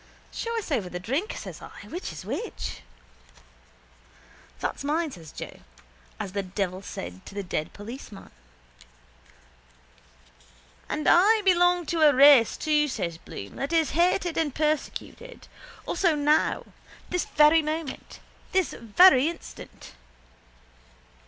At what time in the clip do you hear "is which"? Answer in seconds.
2.11-2.81